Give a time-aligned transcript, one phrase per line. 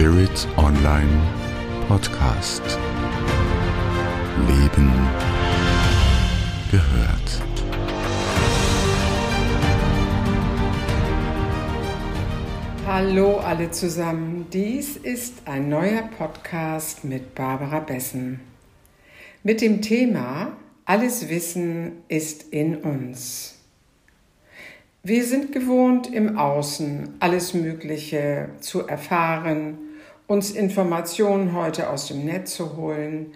[0.00, 1.10] Spirit Online
[1.86, 2.62] Podcast.
[4.48, 4.90] Leben
[6.70, 7.42] gehört.
[12.86, 18.40] Hallo alle zusammen, dies ist ein neuer Podcast mit Barbara Bessen.
[19.42, 23.58] Mit dem Thema Alles Wissen ist in uns.
[25.02, 29.76] Wir sind gewohnt, im Außen alles Mögliche zu erfahren,
[30.30, 33.32] uns Informationen heute aus dem Netz zu holen.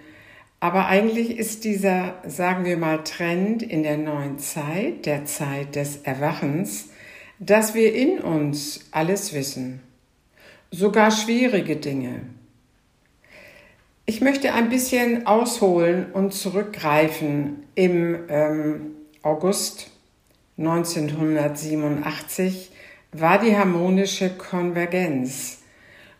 [0.60, 6.02] Aber eigentlich ist dieser, sagen wir mal, Trend in der neuen Zeit, der Zeit des
[6.04, 6.90] Erwachens,
[7.40, 9.80] dass wir in uns alles wissen,
[10.70, 12.20] sogar schwierige Dinge.
[14.06, 19.90] Ich möchte ein bisschen ausholen und zurückgreifen im ähm, August
[20.58, 22.70] 1987
[23.10, 25.63] war die harmonische Konvergenz,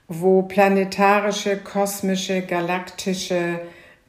[0.09, 3.61] wo planetarische, kosmische, galaktische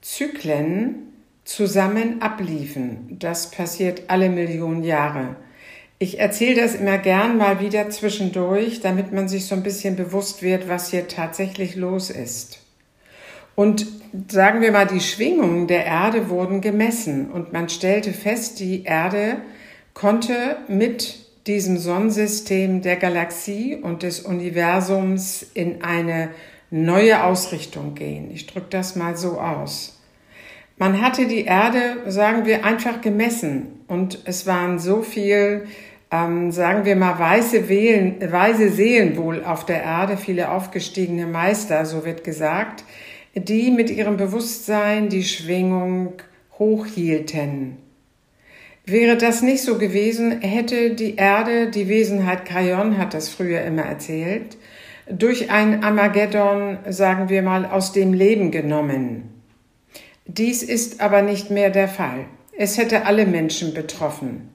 [0.01, 1.13] Zyklen
[1.45, 3.17] zusammen abliefen.
[3.19, 5.35] Das passiert alle Millionen Jahre.
[5.97, 10.41] Ich erzähle das immer gern mal wieder zwischendurch, damit man sich so ein bisschen bewusst
[10.41, 12.59] wird, was hier tatsächlich los ist.
[13.55, 13.87] Und
[14.27, 19.37] sagen wir mal, die Schwingungen der Erde wurden gemessen und man stellte fest, die Erde
[19.93, 26.29] konnte mit diesem Sonnensystem der Galaxie und des Universums in eine
[26.71, 28.31] neue Ausrichtung gehen.
[28.31, 30.01] Ich drücke das mal so aus.
[30.77, 35.67] Man hatte die Erde, sagen wir, einfach gemessen und es waren so viel,
[36.11, 41.85] ähm, sagen wir mal, weiße, Wehen, weiße Seelen wohl auf der Erde, viele aufgestiegene Meister,
[41.85, 42.83] so wird gesagt,
[43.35, 46.13] die mit ihrem Bewusstsein die Schwingung
[46.57, 47.84] hochhielten.
[48.87, 53.81] Wäre das nicht so gewesen, hätte die Erde, die Wesenheit Kajon hat das früher immer
[53.81, 54.57] erzählt,
[55.09, 59.41] durch ein Armageddon, sagen wir mal, aus dem Leben genommen.
[60.27, 62.25] Dies ist aber nicht mehr der Fall.
[62.57, 64.49] Es hätte alle Menschen betroffen.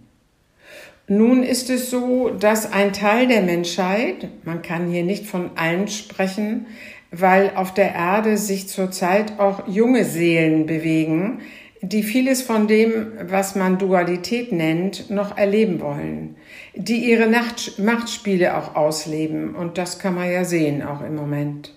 [1.08, 5.88] Nun ist es so, dass ein Teil der Menschheit, man kann hier nicht von allen
[5.88, 6.66] sprechen,
[7.10, 11.40] weil auf der Erde sich zurzeit auch junge Seelen bewegen,
[11.82, 16.36] die vieles von dem, was man Dualität nennt, noch erleben wollen,
[16.74, 21.74] die ihre Nacht Machtspiele auch ausleben und das kann man ja sehen auch im Moment.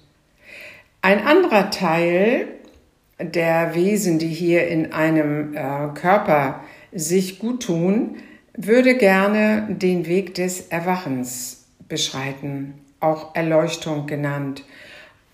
[1.02, 2.48] Ein anderer Teil
[3.20, 6.62] der Wesen, die hier in einem äh, Körper
[6.92, 8.18] sich gut tun,
[8.56, 14.64] würde gerne den Weg des Erwachens beschreiten, auch Erleuchtung genannt.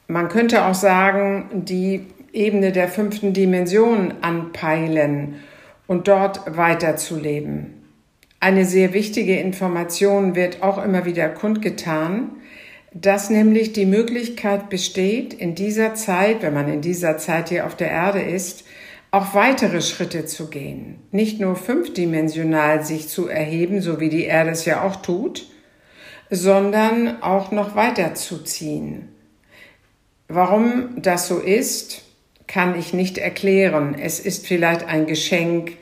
[0.07, 5.35] Man könnte auch sagen, die Ebene der fünften Dimension anpeilen
[5.87, 7.79] und dort weiterzuleben.
[8.39, 12.31] Eine sehr wichtige Information wird auch immer wieder kundgetan,
[12.93, 17.75] dass nämlich die Möglichkeit besteht, in dieser Zeit, wenn man in dieser Zeit hier auf
[17.75, 18.63] der Erde ist,
[19.11, 20.99] auch weitere Schritte zu gehen.
[21.11, 25.47] Nicht nur fünfdimensional sich zu erheben, so wie die Erde es ja auch tut,
[26.29, 29.09] sondern auch noch weiterzuziehen.
[30.27, 32.03] Warum das so ist,
[32.49, 33.95] kann ich nicht erklären.
[34.01, 35.73] Es ist vielleicht ein Geschenk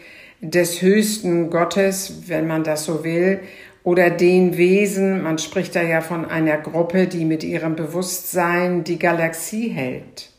[0.41, 3.39] des höchsten Gottes, wenn man das so will,
[3.83, 8.99] oder den Wesen, man spricht da ja von einer Gruppe, die mit ihrem Bewusstsein die
[8.99, 10.29] Galaxie hält.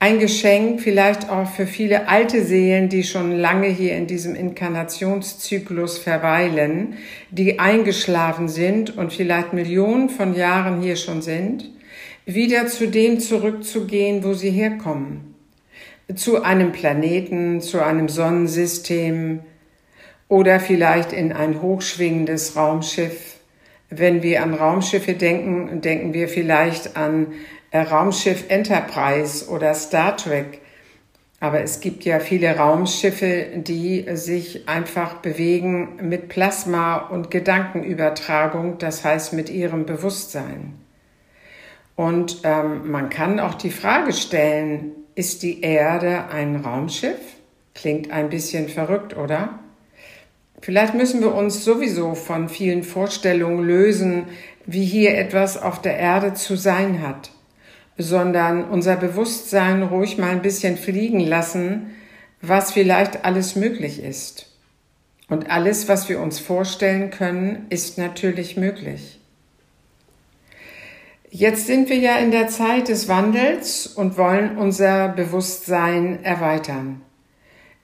[0.00, 5.98] Ein Geschenk vielleicht auch für viele alte Seelen, die schon lange hier in diesem Inkarnationszyklus
[5.98, 6.94] verweilen,
[7.30, 11.70] die eingeschlafen sind und vielleicht Millionen von Jahren hier schon sind
[12.34, 15.34] wieder zu dem zurückzugehen, wo sie herkommen.
[16.14, 19.40] Zu einem Planeten, zu einem Sonnensystem
[20.28, 23.36] oder vielleicht in ein hochschwingendes Raumschiff.
[23.88, 27.28] Wenn wir an Raumschiffe denken, denken wir vielleicht an
[27.70, 30.60] äh, Raumschiff Enterprise oder Star Trek.
[31.40, 39.02] Aber es gibt ja viele Raumschiffe, die sich einfach bewegen mit Plasma und Gedankenübertragung, das
[39.02, 40.74] heißt mit ihrem Bewusstsein.
[41.98, 47.18] Und ähm, man kann auch die Frage stellen, ist die Erde ein Raumschiff?
[47.74, 49.58] Klingt ein bisschen verrückt, oder?
[50.62, 54.26] Vielleicht müssen wir uns sowieso von vielen Vorstellungen lösen,
[54.64, 57.32] wie hier etwas auf der Erde zu sein hat,
[57.96, 61.96] sondern unser Bewusstsein ruhig mal ein bisschen fliegen lassen,
[62.40, 64.52] was vielleicht alles möglich ist.
[65.28, 69.17] Und alles, was wir uns vorstellen können, ist natürlich möglich.
[71.30, 77.02] Jetzt sind wir ja in der Zeit des Wandels und wollen unser Bewusstsein erweitern.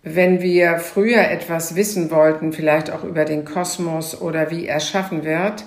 [0.02, 5.24] Wenn wir früher etwas wissen wollten, vielleicht auch über den Kosmos oder wie er schaffen
[5.24, 5.64] wird,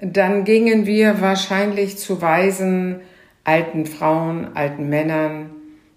[0.00, 3.00] dann gingen wir wahrscheinlich zu weisen
[3.44, 5.50] alten Frauen, alten Männern,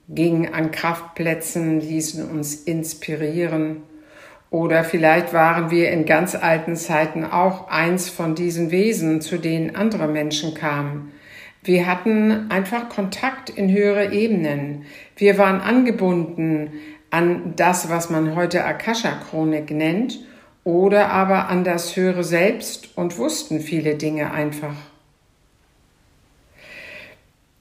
[0.10, 3.84] gingen an Kraftplätzen, ließen uns inspirieren.
[4.50, 9.78] Oder vielleicht waren wir in ganz alten Zeiten auch eins von diesen Wesen, zu denen
[9.78, 11.14] andere Menschen kamen.
[11.64, 14.86] Wir hatten einfach Kontakt in höhere Ebenen.
[15.16, 16.72] Wir waren angebunden
[17.12, 20.20] an das, was man heute Akasha-Chronik nennt,
[20.64, 24.76] oder aber an das höhere Selbst und wussten viele Dinge einfach.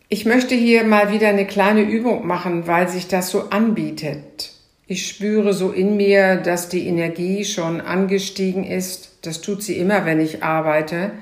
[0.08, 4.52] Ich möchte hier mal wieder eine kleine Übung machen, weil sich das so anbietet.
[4.86, 9.18] Ich spüre so in mir, dass die Energie schon angestiegen ist.
[9.22, 11.12] Das tut sie immer, wenn ich arbeite.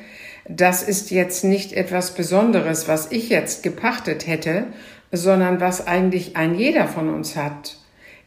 [0.49, 4.65] Das ist jetzt nicht etwas Besonderes, was ich jetzt gepachtet hätte,
[5.13, 7.77] sondern was eigentlich ein jeder von uns hat.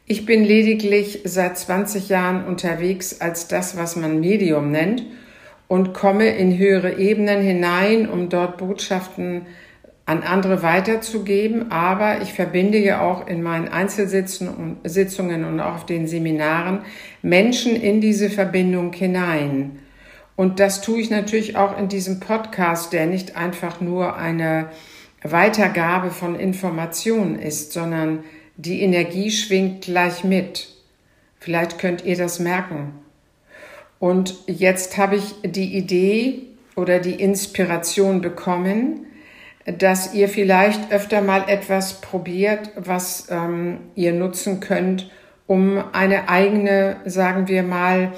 [0.06, 5.04] Ich bin lediglich seit 20 Jahren unterwegs als das, was man Medium nennt
[5.66, 9.46] und komme in höhere Ebenen hinein, um dort Botschaften
[10.04, 16.06] an andere weiterzugeben, aber ich verbinde ja auch in meinen Einzelsitzungen und auch auf den
[16.06, 16.80] Seminaren
[17.22, 19.78] Menschen in diese Verbindung hinein.
[20.42, 24.70] Und das tue ich natürlich auch in diesem Podcast, der nicht einfach nur eine
[25.22, 28.24] Weitergabe von Informationen ist, sondern
[28.56, 30.66] die Energie schwingt gleich mit.
[31.38, 32.92] Vielleicht könnt ihr das merken.
[34.00, 36.42] Und jetzt habe ich die Idee
[36.74, 39.06] oder die Inspiration bekommen,
[39.64, 45.08] dass ihr vielleicht öfter mal etwas probiert, was ähm, ihr nutzen könnt,
[45.46, 48.10] um eine eigene, sagen wir mal,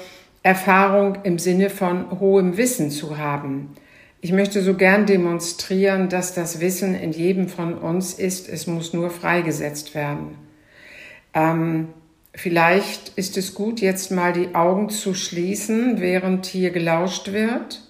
[0.45, 3.73] Erfahrung im Sinne von hohem Wissen zu haben.
[4.21, 8.47] Ich möchte so gern demonstrieren, dass das Wissen in jedem von uns ist.
[8.47, 10.37] Es muss nur freigesetzt werden.
[11.33, 11.87] Ähm,
[12.35, 17.81] vielleicht ist es gut, jetzt mal die Augen zu schließen, während hier gelauscht wird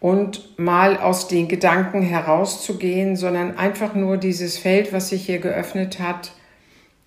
[0.00, 5.98] und mal aus den Gedanken herauszugehen, sondern einfach nur dieses Feld, was sich hier geöffnet
[5.98, 6.32] hat,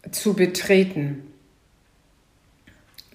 [0.10, 1.33] zu betreten.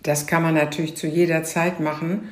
[0.09, 2.29] Das kann man natürlich zu jeder Zeit machen.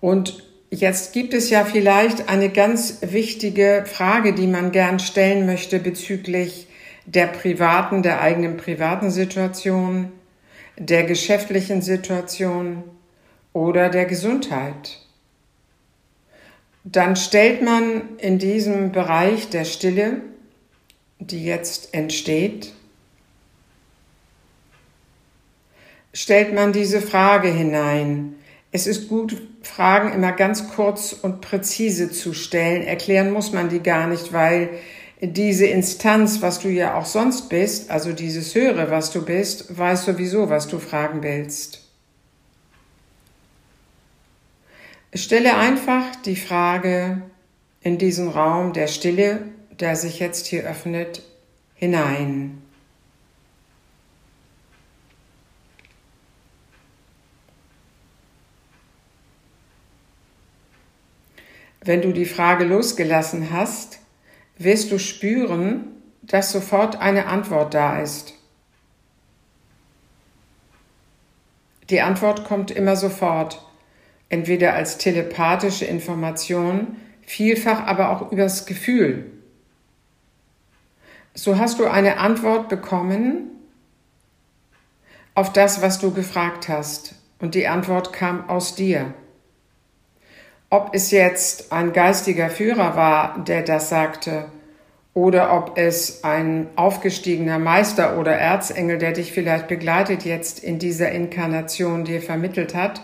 [0.00, 5.78] Und jetzt gibt es ja vielleicht eine ganz wichtige Frage, die man gern stellen möchte
[5.78, 6.68] bezüglich
[7.06, 10.12] der privaten, der eigenen privaten Situation,
[10.76, 12.84] der geschäftlichen Situation
[13.52, 15.00] oder der Gesundheit
[16.92, 20.22] dann stellt man in diesem Bereich der Stille,
[21.18, 22.72] die jetzt entsteht,
[26.12, 28.34] stellt man diese Frage hinein.
[28.70, 32.82] Es ist gut, Fragen immer ganz kurz und präzise zu stellen.
[32.82, 34.70] Erklären muss man die gar nicht, weil
[35.20, 40.04] diese Instanz, was du ja auch sonst bist, also dieses Höhere, was du bist, weiß
[40.04, 41.84] sowieso, was du fragen willst.
[45.14, 47.22] Stelle einfach die Frage
[47.80, 49.48] in diesen Raum der Stille,
[49.80, 51.22] der sich jetzt hier öffnet,
[51.74, 52.62] hinein.
[61.80, 64.00] Wenn du die Frage losgelassen hast,
[64.58, 65.86] wirst du spüren,
[66.22, 68.34] dass sofort eine Antwort da ist.
[71.90, 73.64] Die Antwort kommt immer sofort
[74.28, 79.30] entweder als telepathische Information, vielfach aber auch übers Gefühl.
[81.34, 83.50] So hast du eine Antwort bekommen
[85.34, 87.14] auf das, was du gefragt hast.
[87.38, 89.14] Und die Antwort kam aus dir.
[90.70, 94.44] Ob es jetzt ein geistiger Führer war, der das sagte,
[95.14, 101.10] oder ob es ein aufgestiegener Meister oder Erzengel, der dich vielleicht begleitet jetzt in dieser
[101.10, 103.00] Inkarnation dir vermittelt hat,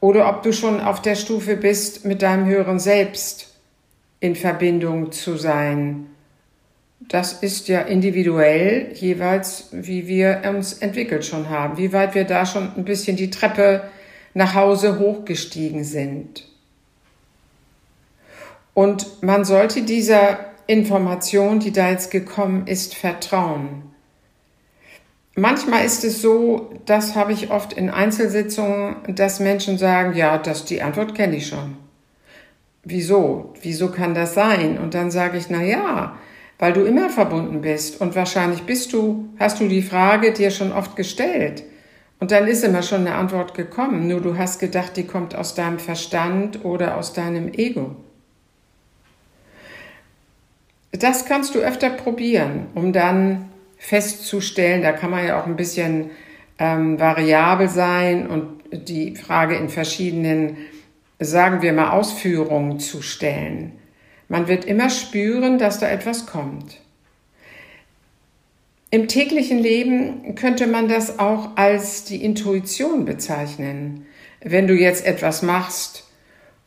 [0.00, 3.58] oder ob du schon auf der Stufe bist, mit deinem höheren Selbst
[4.20, 6.06] in Verbindung zu sein.
[7.00, 12.44] Das ist ja individuell jeweils, wie wir uns entwickelt schon haben, wie weit wir da
[12.44, 13.84] schon ein bisschen die Treppe
[14.34, 16.49] nach Hause hochgestiegen sind.
[18.74, 23.82] Und man sollte dieser Information, die da jetzt gekommen ist, vertrauen.
[25.36, 30.64] Manchmal ist es so, das habe ich oft in Einzelsitzungen, dass Menschen sagen, ja, das,
[30.64, 31.76] die Antwort kenne ich schon.
[32.84, 33.52] Wieso?
[33.62, 34.78] Wieso kann das sein?
[34.78, 36.16] Und dann sage ich, na ja,
[36.58, 40.72] weil du immer verbunden bist und wahrscheinlich bist du, hast du die Frage dir schon
[40.72, 41.64] oft gestellt.
[42.18, 45.54] Und dann ist immer schon eine Antwort gekommen, nur du hast gedacht, die kommt aus
[45.54, 47.96] deinem Verstand oder aus deinem Ego.
[50.92, 54.82] Das kannst du öfter probieren, um dann festzustellen.
[54.82, 56.10] Da kann man ja auch ein bisschen
[56.58, 60.56] ähm, variabel sein und die Frage in verschiedenen,
[61.18, 63.72] sagen wir mal, Ausführungen zu stellen.
[64.28, 66.80] Man wird immer spüren, dass da etwas kommt.
[68.92, 74.06] Im täglichen Leben könnte man das auch als die Intuition bezeichnen.
[74.40, 76.04] Wenn du jetzt etwas machst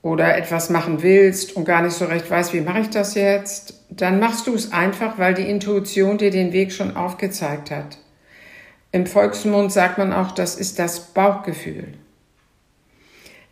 [0.02, 3.83] oder etwas machen willst und gar nicht so recht weißt, wie mache ich das jetzt,
[4.02, 7.98] dann machst du es einfach, weil die Intuition dir den Weg schon aufgezeigt hat.
[8.92, 11.88] Im Volksmund sagt man auch, das ist das Bauchgefühl.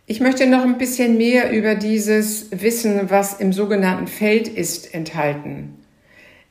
[0.05, 5.77] Ich möchte noch ein bisschen mehr über dieses Wissen, was im sogenannten Feld ist, enthalten.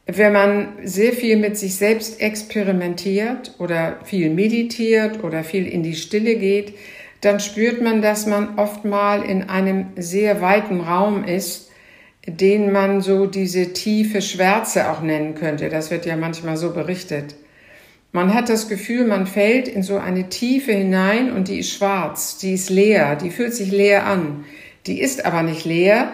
[0.06, 5.94] Wenn man sehr viel mit sich selbst experimentiert oder viel meditiert oder viel in die
[5.94, 6.75] Stille geht,
[7.20, 11.70] dann spürt man, dass man oft mal in einem sehr weiten Raum ist,
[12.27, 15.69] den man so diese tiefe Schwärze auch nennen könnte.
[15.69, 17.35] Das wird ja manchmal so berichtet.
[18.12, 22.39] Man hat das Gefühl, man fällt in so eine Tiefe hinein und die ist schwarz,
[22.39, 24.45] die ist leer, die fühlt sich leer an.
[24.87, 26.12] Die ist aber nicht leer.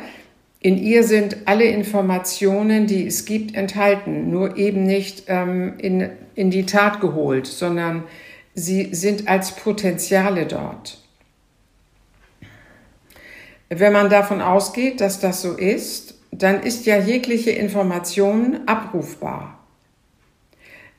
[0.60, 6.50] In ihr sind alle Informationen, die es gibt, enthalten, nur eben nicht ähm, in, in
[6.50, 8.04] die Tat geholt, sondern
[8.54, 11.05] sie sind als Potenziale dort.
[13.68, 19.56] Wenn man davon ausgeht, dass das so ist, dann ist ja jegliche Information abrufbar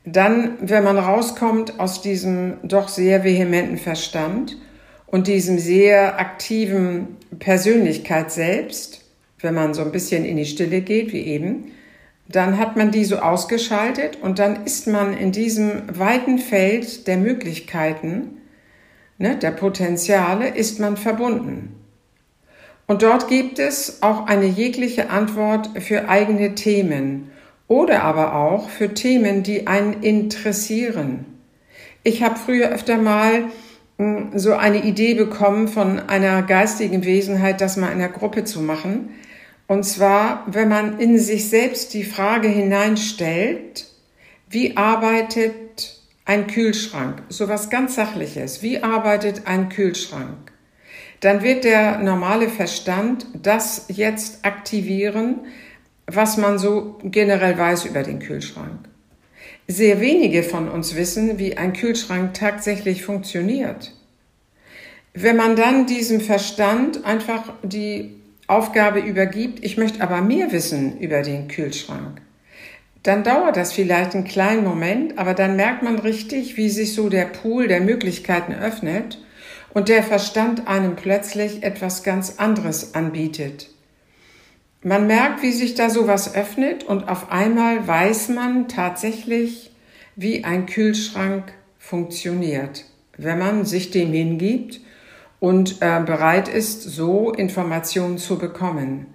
[0.08, 4.58] dann, wenn man rauskommt aus diesem doch sehr vehementen Verstand
[5.06, 9.02] und diesem sehr aktiven Persönlichkeit selbst,
[9.40, 11.74] wenn man so ein bisschen in die Stille geht, wie eben,
[12.30, 17.18] dann hat man die so ausgeschaltet und dann ist man in diesem weiten Feld der
[17.18, 18.42] Möglichkeiten,
[19.18, 21.77] ne, der Potenziale, ist man verbunden.
[22.88, 27.32] Und dort gibt es auch eine jegliche Antwort für eigene Themen
[27.68, 31.26] oder aber auch für Themen, die einen interessieren.
[32.04, 33.44] Ich habe früher öfter mal
[33.98, 38.62] hm, so eine Idee bekommen von einer geistigen Wesenheit, das mal in der Gruppe zu
[38.62, 39.10] machen.
[39.68, 43.88] Und zwar, wenn man in sich selbst die Frage hineinstellt,
[44.50, 47.24] wie arbeitet ein Kühlschrank?
[47.28, 48.62] So was ganz Sachliches.
[48.62, 50.54] Wie arbeitet ein Kühlschrank?
[51.20, 55.40] Dann wird der normale Verstand das jetzt aktivieren,
[56.06, 58.88] was man so generell weiß über den Kühlschrank.
[59.68, 63.94] Sehr wenige von uns wissen, wie ein Kühlschrank tatsächlich funktioniert.
[65.14, 71.24] Wenn man dann diesem Verstand einfach die Aufgabe übergibt, ich möchte aber mehr wissen über
[71.24, 72.22] den Kühlschrank,
[73.04, 77.10] dann dauert das vielleicht einen kleinen Moment, aber dann merkt man richtig, wie sich so
[77.10, 79.20] der Pool der Möglichkeiten öffnet
[79.78, 83.70] und der Verstand einem plötzlich etwas ganz anderes anbietet.
[84.82, 89.70] Man merkt, wie sich da sowas öffnet und auf einmal weiß man tatsächlich,
[90.16, 92.86] wie ein Kühlschrank funktioniert,
[93.20, 94.82] wenn man sich dem hingibt
[95.40, 99.06] und äh, bereit ist, so Informationen zu bekommen.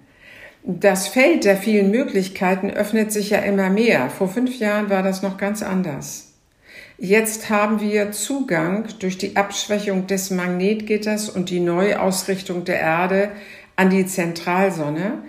[0.63, 4.09] Das Feld der vielen Möglichkeiten öffnet sich ja immer mehr.
[4.09, 6.32] Vor fünf Jahren war das noch ganz anders.
[6.97, 13.31] Jetzt haben wir Zugang durch die Abschwächung des Magnetgitters und die Neuausrichtung der Erde
[13.75, 15.23] an die Zentralsonne,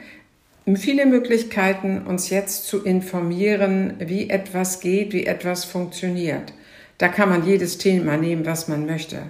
[0.76, 6.52] viele Möglichkeiten, uns jetzt zu informieren, wie etwas geht, wie etwas funktioniert.
[6.98, 9.22] Da kann man jedes Thema nehmen, was man möchte.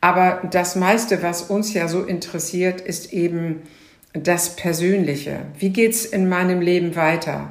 [0.00, 3.62] Aber das meiste, was uns ja so interessiert, ist eben
[4.12, 5.40] das Persönliche.
[5.58, 7.50] Wie geht's in meinem Leben weiter?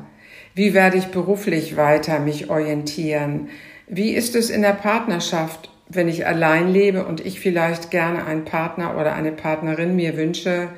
[0.53, 3.49] Wie werde ich beruflich weiter mich orientieren?
[3.95, 8.43] Wie ist es in der Partnerschaft, wenn ich allein lebe und ich vielleicht gerne einen
[8.43, 10.69] Partner oder eine Partnerin mir wünsche,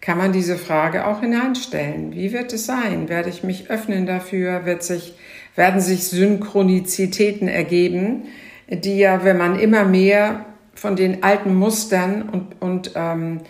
[0.00, 2.14] kann man diese Frage auch hineinstellen.
[2.14, 3.10] Wie wird es sein?
[3.10, 4.64] Werde ich mich öffnen dafür?
[4.64, 5.18] Wird sich,
[5.54, 8.22] werden sich Synchronizitäten ergeben,
[8.68, 13.42] die ja, wenn man immer mehr von den alten Mustern und, und ähm,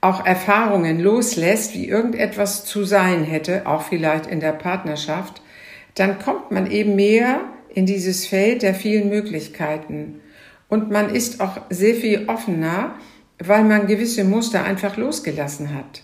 [0.00, 5.42] auch Erfahrungen loslässt, wie irgendetwas zu sein hätte, auch vielleicht in der Partnerschaft,
[5.96, 7.40] dann kommt man eben mehr
[7.78, 10.20] in dieses Feld der vielen Möglichkeiten.
[10.68, 12.96] Und man ist auch sehr viel offener,
[13.38, 16.02] weil man gewisse Muster einfach losgelassen hat.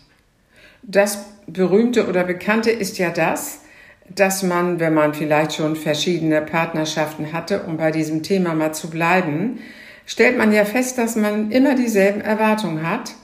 [0.84, 3.62] Das berühmte oder bekannte ist ja das,
[4.08, 8.88] dass man, wenn man vielleicht schon verschiedene Partnerschaften hatte, um bei diesem Thema mal zu
[8.88, 9.58] bleiben,
[10.06, 13.16] stellt man ja fest, dass man immer dieselben Erwartungen hat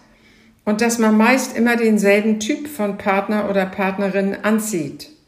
[0.64, 5.19] und dass man meist immer denselben Typ von Partner oder Partnerin anzieht.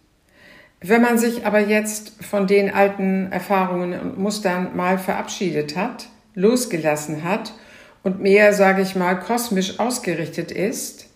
[0.83, 7.23] Wenn man sich aber jetzt von den alten Erfahrungen und Mustern mal verabschiedet hat, losgelassen
[7.23, 7.55] hat
[8.03, 11.09] und mehr, sage ich mal, kosmisch ausgerichtet ist,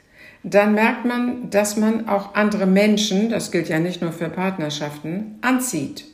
[0.44, 5.38] dann merkt man, dass man auch andere Menschen, das gilt ja nicht nur für Partnerschaften,
[5.40, 6.04] anzieht.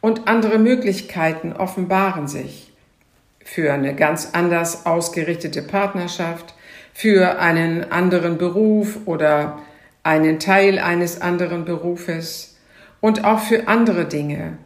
[0.00, 2.72] Und andere Möglichkeiten offenbaren sich
[3.44, 6.54] für eine ganz anders ausgerichtete Partnerschaft,
[6.94, 9.58] für einen anderen Beruf oder
[10.02, 12.57] einen Teil eines anderen Berufes
[13.00, 14.58] und auch für andere Dinge.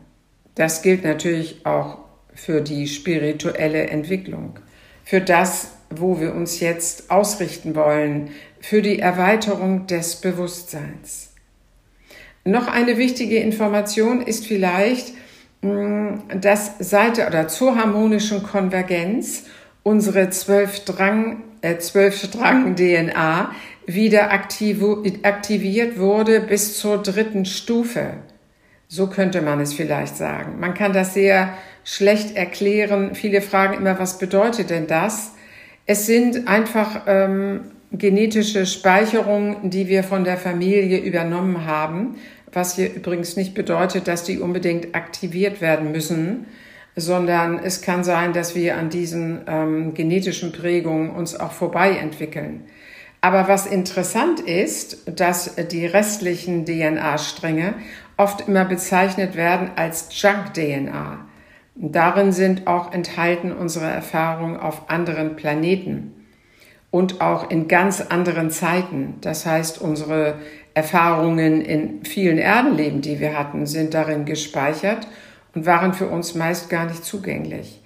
[0.55, 1.99] Das gilt natürlich auch
[2.35, 4.59] für die spirituelle Entwicklung,
[5.05, 11.33] für das, wo wir uns jetzt ausrichten wollen, für die Erweiterung des Bewusstseins.
[12.45, 15.15] Noch eine wichtige Information ist vielleicht,
[15.63, 19.45] mm, dass seit oder zur harmonischen Konvergenz
[19.83, 23.53] unsere zwölf Drang, äh, zwölf Strang DNA
[23.87, 28.15] wieder aktiviert wurde bis zur dritten Stufe.
[28.89, 30.61] So könnte man es vielleicht sagen.
[30.61, 31.55] Man kann das sehr
[31.85, 33.15] schlecht erklären.
[33.15, 35.33] Viele fragen immer, was bedeutet denn das?
[35.87, 42.17] Es sind einfach ähm, genetische Speicherungen, die wir von der Familie übernommen haben,
[42.53, 46.47] was hier übrigens nicht bedeutet, dass die unbedingt aktiviert werden müssen,
[46.97, 52.65] sondern es kann sein, dass wir an diesen ähm, genetischen Prägungen uns auch vorbei entwickeln.
[53.21, 57.75] Aber was interessant ist, dass die restlichen DNA-Stränge
[58.17, 61.25] oft immer bezeichnet werden als Junk-DNA.
[61.75, 66.27] Darin sind auch enthalten unsere Erfahrungen auf anderen Planeten
[66.91, 69.15] und auch in ganz anderen Zeiten.
[69.23, 70.35] Das heißt, unsere
[70.75, 75.07] Erfahrungen in vielen Erdenleben, die wir hatten, sind darin gespeichert
[75.55, 77.81] und waren für uns meist gar nicht zugänglich.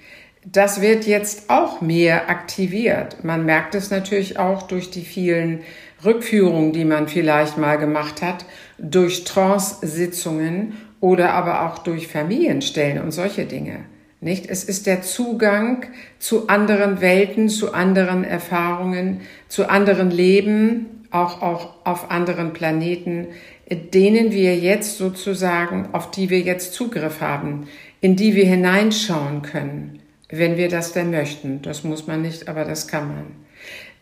[0.45, 3.25] Das wird jetzt auch mehr aktiviert.
[3.25, 5.63] Man merkt es natürlich auch durch die vielen
[6.05, 8.45] Rückführungen, die man vielleicht mal gemacht hat,
[8.79, 13.87] durch Trance-Sitzungen oder aber auch durch Familienstellen und solche Dinge.
[14.21, 14.49] Nicht?
[14.49, 15.87] Es ist der Zugang
[16.19, 23.29] zu anderen Welten, zu anderen Erfahrungen, zu anderen Leben, auch, auch auf anderen Planeten,
[23.69, 27.69] denen wir jetzt sozusagen, auf die wir jetzt Zugriff haben,
[28.01, 31.63] in die wir hineinschauen können wenn wir das denn möchten.
[31.63, 33.27] Das muss man nicht, aber das kann man.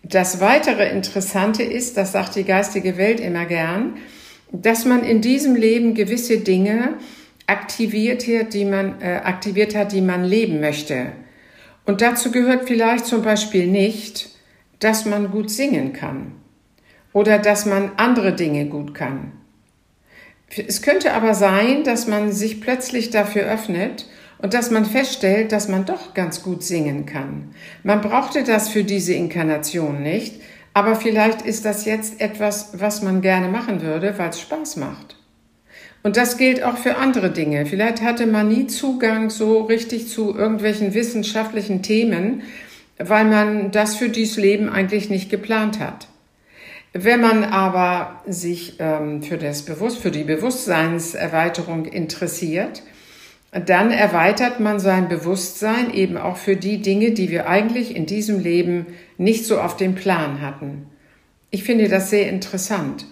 [0.02, 3.96] Das weitere Interessante ist, das sagt die geistige Welt immer gern,
[4.52, 6.94] dass man in diesem Leben gewisse Dinge
[7.46, 11.12] aktiviert hat, die man, äh, aktiviert hat, die man leben möchte.
[11.84, 14.30] Und dazu gehört vielleicht zum Beispiel nicht,
[14.78, 16.32] dass man gut singen kann
[17.12, 19.32] oder dass man andere Dinge gut kann.
[20.56, 24.06] Es könnte aber sein, dass man sich plötzlich dafür öffnet
[24.38, 27.54] und dass man feststellt, dass man doch ganz gut singen kann.
[27.82, 30.40] Man brauchte das für diese Inkarnation nicht,
[30.74, 35.16] aber vielleicht ist das jetzt etwas, was man gerne machen würde, weil es Spaß macht.
[36.02, 37.64] Und das gilt auch für andere Dinge.
[37.64, 42.42] Vielleicht hatte man nie Zugang so richtig zu irgendwelchen wissenschaftlichen Themen,
[42.98, 46.08] weil man das für dieses Leben eigentlich nicht geplant hat.
[46.96, 52.84] Wenn man aber sich ähm, für, das Bewusst für die Bewusstseinserweiterung interessiert,
[53.50, 58.38] dann erweitert man sein Bewusstsein eben auch für die Dinge, die wir eigentlich in diesem
[58.38, 58.86] Leben
[59.18, 60.86] nicht so auf dem Plan hatten.
[61.50, 63.06] Ich finde das sehr interessant.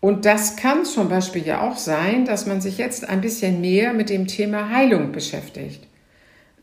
[0.00, 3.92] Und das kann zum Beispiel ja auch sein, dass man sich jetzt ein bisschen mehr
[3.92, 5.86] mit dem Thema Heilung beschäftigt.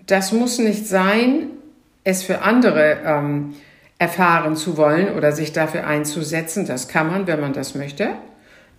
[0.06, 1.52] Das muss nicht sein,
[2.04, 3.54] es für andere ähm,
[4.00, 6.66] erfahren zu wollen oder sich dafür einzusetzen.
[6.66, 8.10] Das kann man, wenn man das möchte.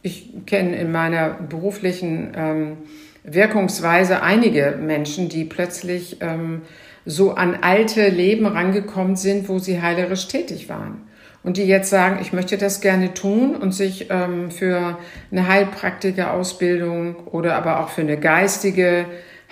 [0.03, 2.77] Ich kenne in meiner beruflichen ähm,
[3.25, 6.61] Wirkungsweise einige Menschen, die plötzlich ähm,
[7.07, 11.03] so an alte Leben rangekommen sind, wo sie heilerisch tätig waren.
[11.43, 14.99] Und die jetzt sagen, ich möchte das gerne tun und sich ähm, für
[15.31, 19.05] eine Heilpraktiker-Ausbildung oder aber auch für eine geistige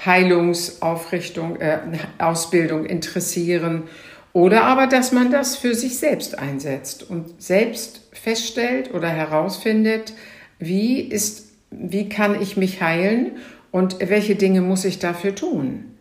[0.05, 1.79] Heilungsaufrichtung, äh,
[2.19, 3.85] Ausbildung interessieren.
[4.33, 10.15] Oder aber, dass man das für sich selbst einsetzt und selbst feststellt oder herausfindet,
[10.59, 13.33] wie ist, wie kann ich mich heilen
[13.71, 15.97] und welche Dinge muss ich dafür tun?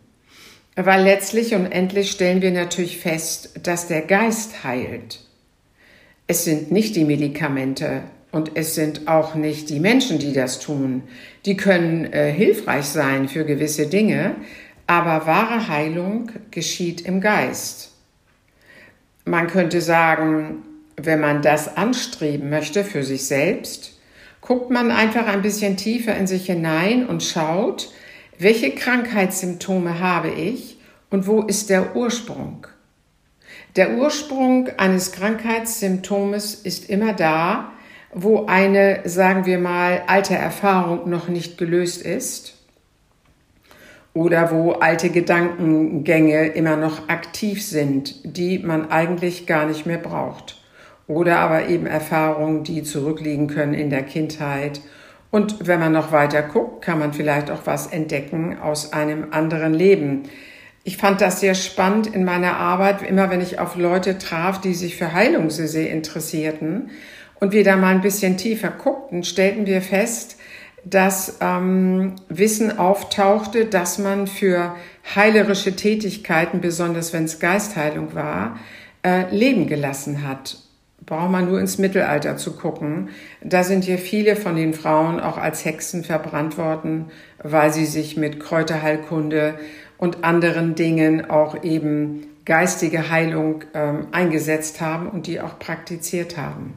[0.76, 5.20] Weil letztlich und endlich stellen wir natürlich fest, dass der Geist heilt.
[6.26, 11.02] Es sind nicht die Medikamente und es sind auch nicht die Menschen, die das tun.
[11.44, 14.36] Die können äh, hilfreich sein für gewisse Dinge,
[14.86, 17.91] aber wahre Heilung geschieht im Geist.
[19.32, 20.62] Man könnte sagen,
[20.98, 23.98] wenn man das anstreben möchte für sich selbst,
[24.42, 27.90] guckt man einfach ein bisschen tiefer in sich hinein und schaut,
[28.38, 30.76] welche Krankheitssymptome habe ich
[31.08, 32.66] und wo ist der Ursprung.
[33.74, 37.72] Der Ursprung eines Krankheitssymptomes ist immer da,
[38.12, 42.61] wo eine, sagen wir mal, alte Erfahrung noch nicht gelöst ist
[44.14, 50.62] oder wo alte Gedankengänge immer noch aktiv sind, die man eigentlich gar nicht mehr braucht
[51.06, 54.80] oder aber eben Erfahrungen, die zurückliegen können in der Kindheit.
[55.30, 59.74] Und wenn man noch weiter guckt, kann man vielleicht auch was entdecken aus einem anderen
[59.74, 60.24] Leben.
[60.84, 64.74] Ich fand das sehr spannend in meiner Arbeit, immer wenn ich auf Leute traf, die
[64.74, 66.90] sich für Heilung sehr interessierten
[67.40, 70.38] und wir da mal ein bisschen tiefer guckten, stellten wir fest,
[70.84, 74.74] dass ähm, Wissen auftauchte, dass man für
[75.14, 78.58] heilerische Tätigkeiten, besonders wenn es Geistheilung war,
[79.04, 80.58] äh, Leben gelassen hat.
[81.04, 83.08] Braucht man nur ins Mittelalter zu gucken.
[83.42, 87.06] Da sind hier viele von den Frauen auch als Hexen verbrannt worden,
[87.42, 89.54] weil sie sich mit Kräuterheilkunde
[89.98, 96.74] und anderen Dingen auch eben geistige Heilung ähm, eingesetzt haben und die auch praktiziert haben.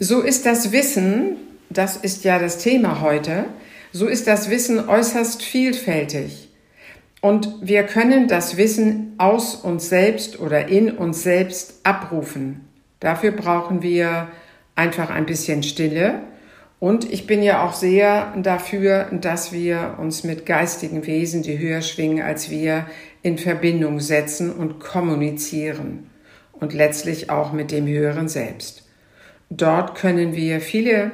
[0.00, 1.36] So ist das Wissen,
[1.70, 3.46] das ist ja das Thema heute,
[3.92, 6.48] so ist das Wissen äußerst vielfältig.
[7.20, 12.68] Und wir können das Wissen aus uns selbst oder in uns selbst abrufen.
[13.00, 14.28] Dafür brauchen wir
[14.76, 16.20] einfach ein bisschen Stille.
[16.78, 21.82] Und ich bin ja auch sehr dafür, dass wir uns mit geistigen Wesen, die höher
[21.82, 22.86] schwingen als wir,
[23.22, 26.10] in Verbindung setzen und kommunizieren.
[26.52, 28.84] Und letztlich auch mit dem höheren Selbst.
[29.50, 31.10] Dort können wir viele,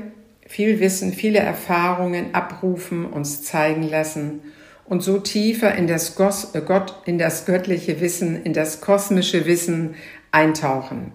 [0.55, 4.41] viel Wissen, viele Erfahrungen abrufen, uns zeigen lassen
[4.85, 9.97] und so tiefer in das, Gott, in das göttliche Wissen, in das kosmische Wissen
[10.31, 11.11] eintauchen.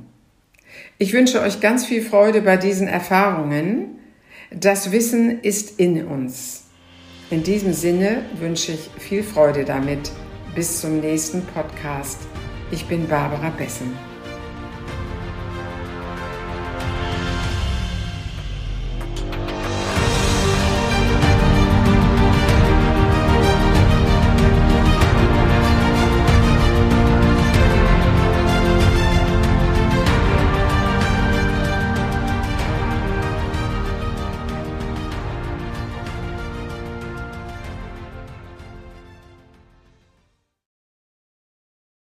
[0.98, 4.00] Ich wünsche euch ganz viel Freude bei diesen Erfahrungen.
[4.52, 6.66] Das Wissen ist in uns.
[7.30, 10.12] In diesem Sinne wünsche ich viel Freude damit.
[10.54, 12.20] Bis zum nächsten Podcast.
[12.72, 14.09] Ich bin Barbara Bessen.